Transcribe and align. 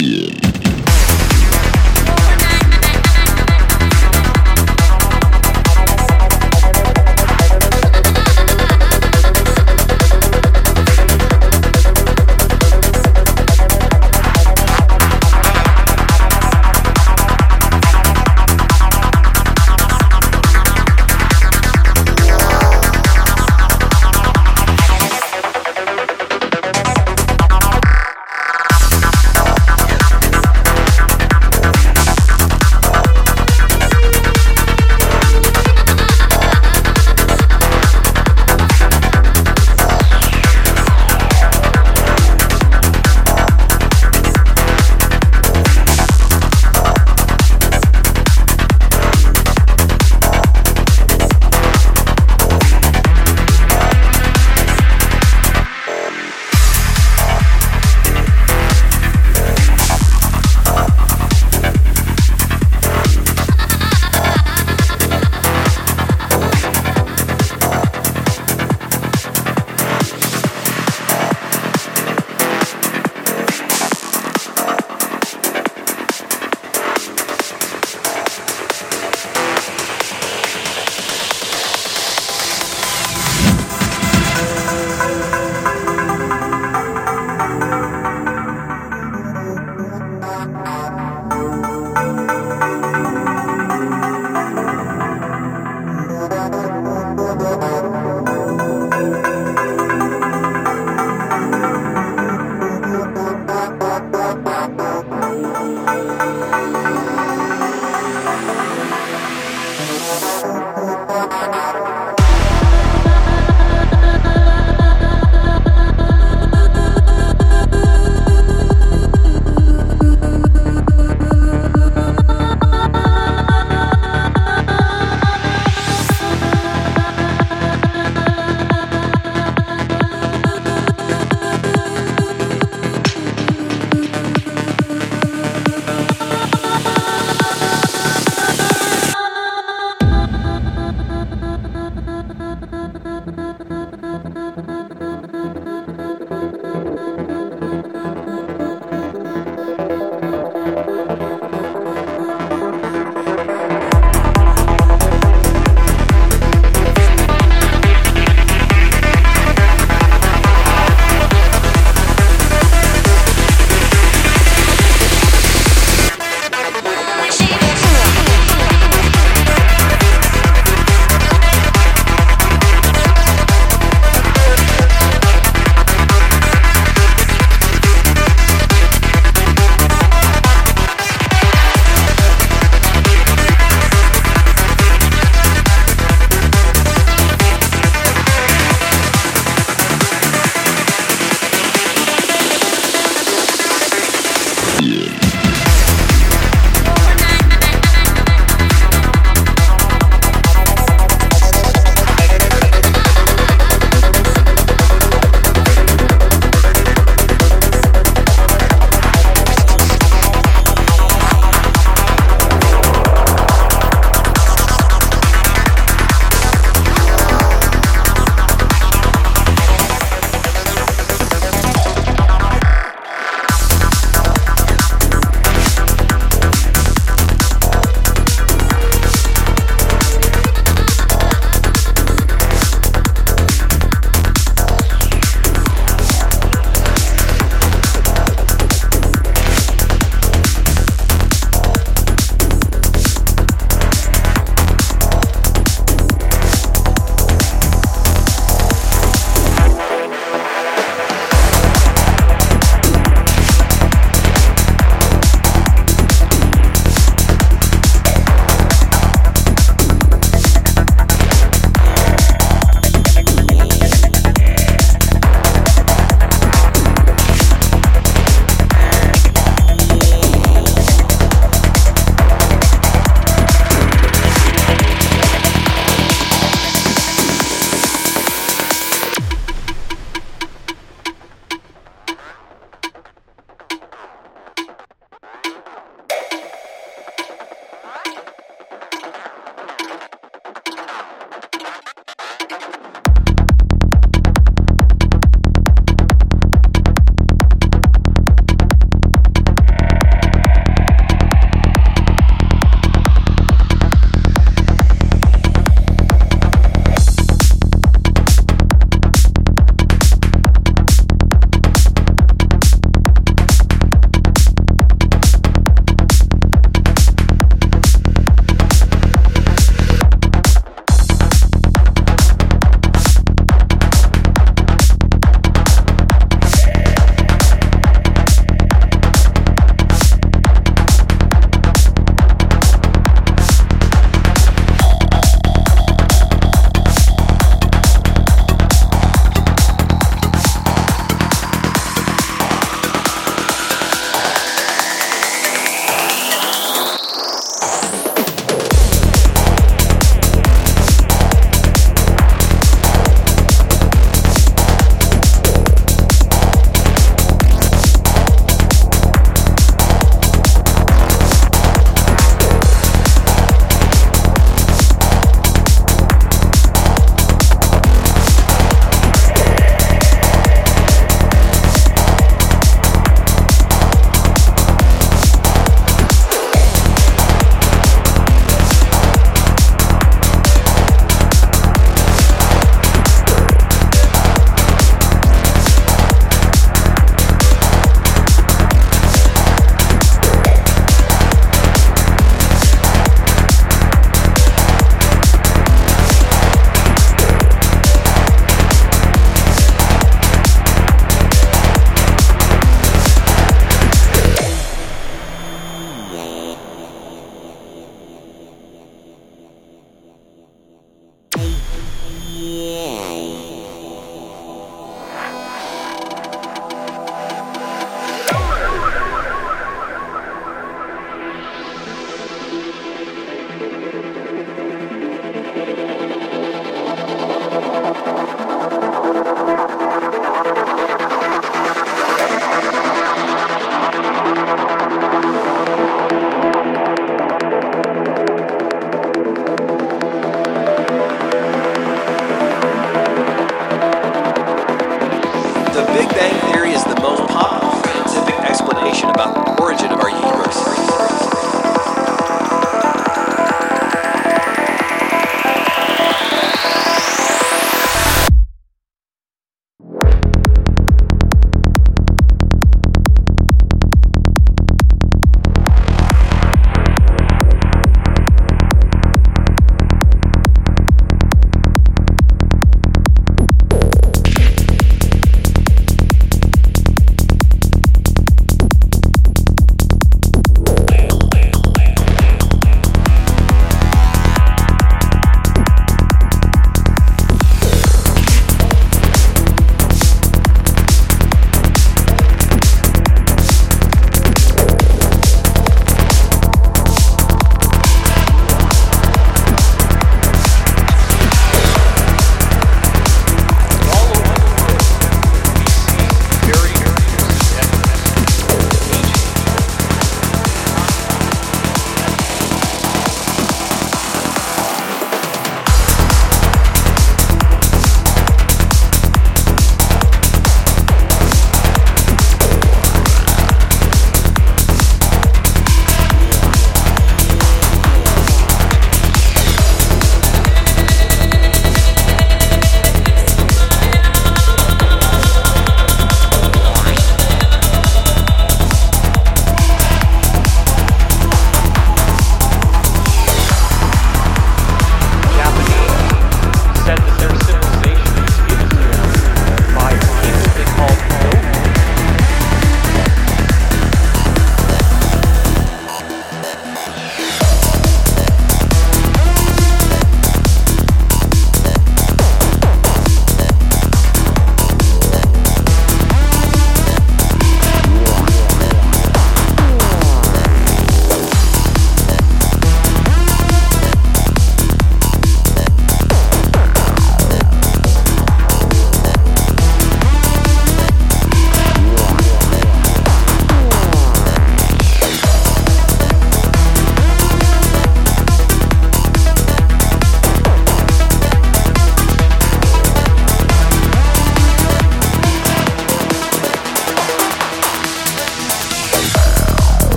Yeah. 0.00 0.49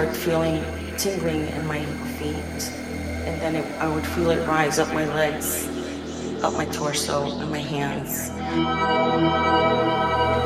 Start 0.00 0.16
feeling 0.16 0.64
tingling 0.96 1.46
in 1.48 1.66
my 1.66 1.84
feet, 2.16 2.72
and 3.26 3.38
then 3.42 3.54
it, 3.54 3.66
I 3.78 3.94
would 3.94 4.06
feel 4.06 4.30
it 4.30 4.46
rise 4.48 4.78
up 4.78 4.88
my 4.94 5.04
legs, 5.14 5.68
up 6.42 6.54
my 6.54 6.64
torso, 6.66 7.38
and 7.38 7.50
my 7.50 7.58
hands. 7.58 8.30
And 8.30 8.64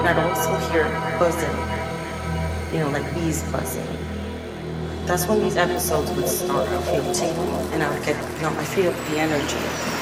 I'd 0.09 0.19
also 0.19 0.57
hear 0.73 0.85
buzzing, 1.21 1.57
you 2.73 2.81
know, 2.81 2.91
like 2.91 3.15
bees 3.15 3.45
buzzing. 3.53 3.87
That's 5.07 5.29
when 5.29 5.39
these 5.41 5.57
episodes 5.57 6.11
would 6.11 6.27
start. 6.27 6.69
I'd 6.69 6.85
feel 6.87 7.13
tingling, 7.15 7.73
and 7.73 7.85
I 7.85 7.91
would 7.95 8.05
get, 8.05 8.17
you 8.35 8.43
know, 8.43 8.51
I 8.59 8.65
feel 8.65 8.91
the 8.91 9.19
energy. 9.21 9.94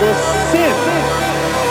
will 0.00 0.14
sin, 0.52 0.74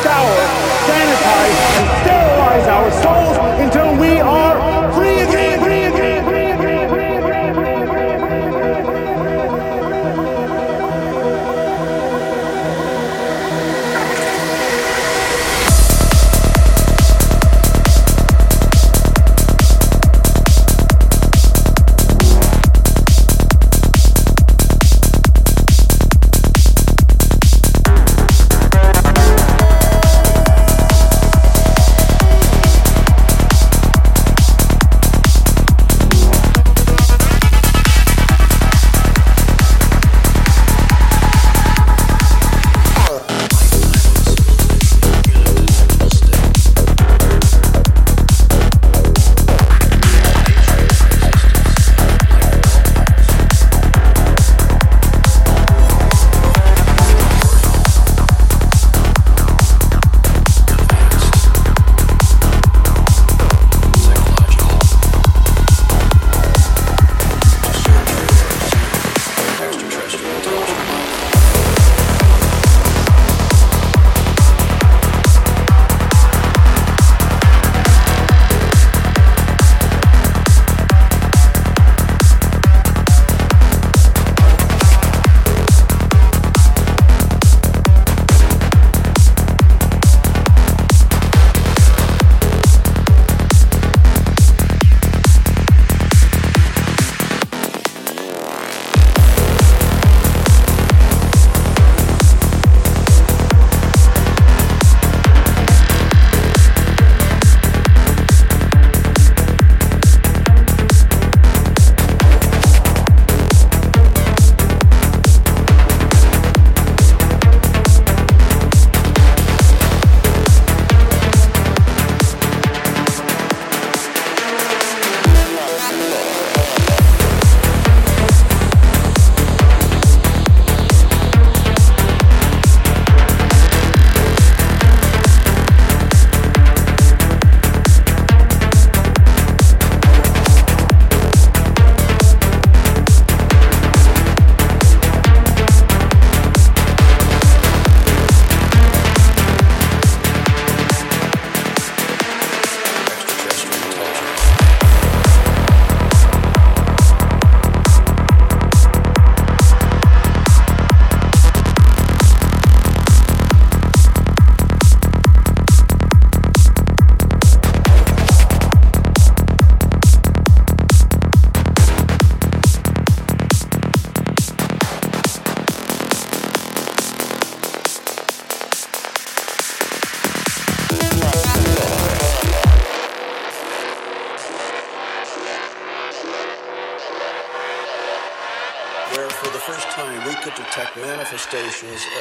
shower, 0.02 0.42
sanitize, 0.88 1.60
and 1.78 1.90
sterilize 2.02 2.68
our 2.68 2.92
souls 3.04 3.38
until 3.62 3.96
we 4.00 4.20
are 4.20 4.75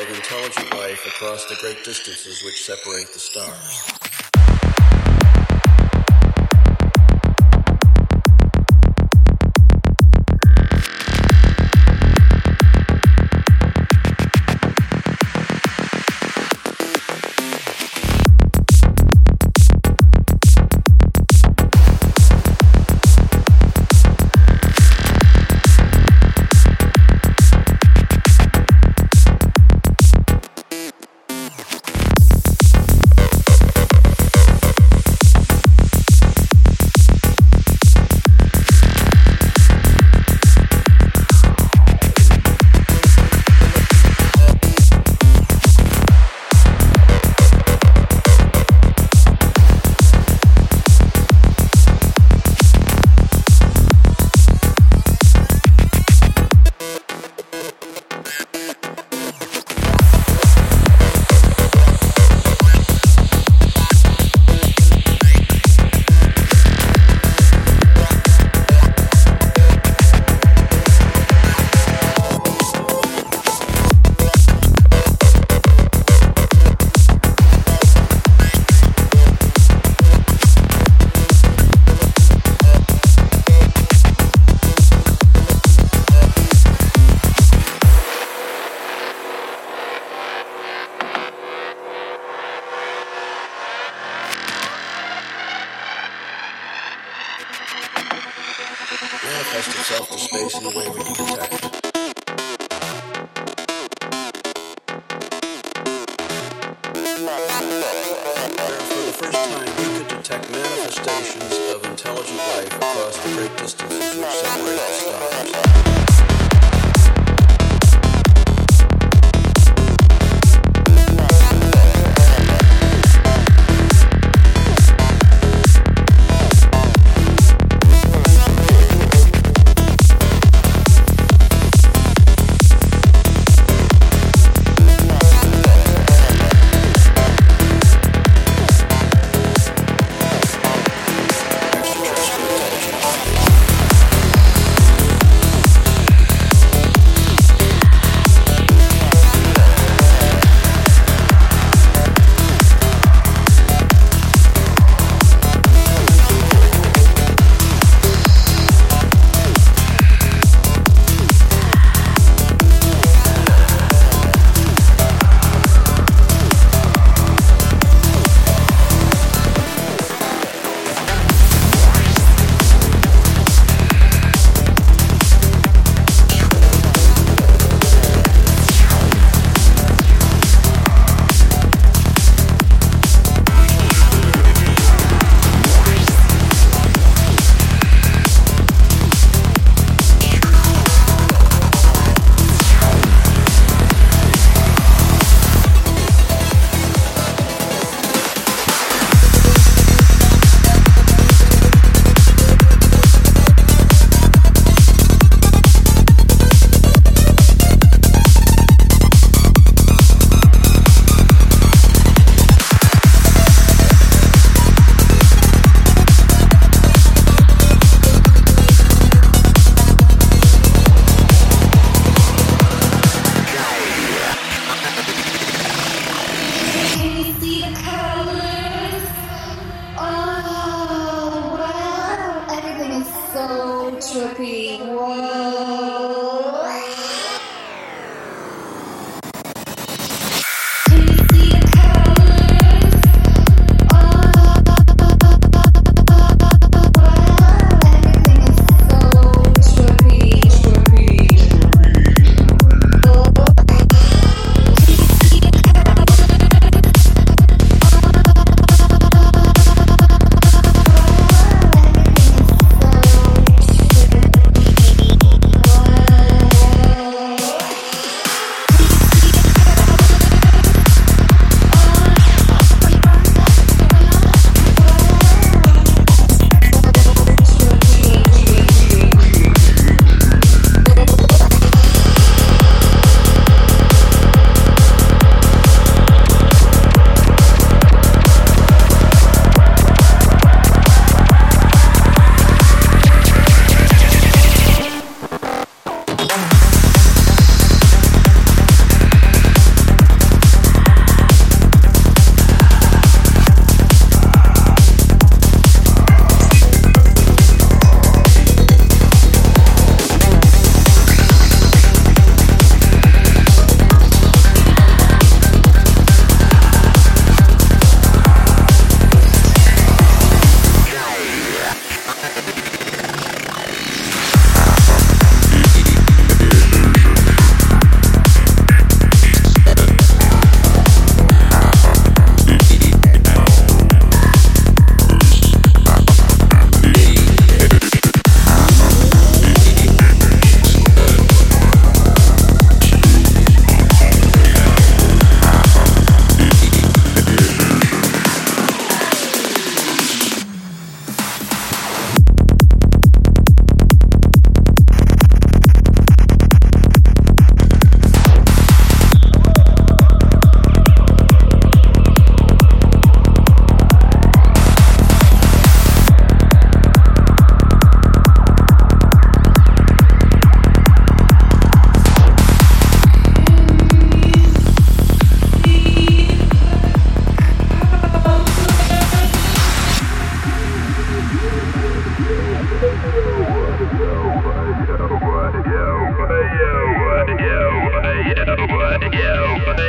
of 0.00 0.08
intelligent 0.08 0.72
life 0.74 1.06
across 1.06 1.44
the 1.46 1.54
great 1.60 1.84
distances 1.84 2.42
which 2.42 2.64
separate 2.64 3.12
the 3.12 3.18
stars. 3.20 4.03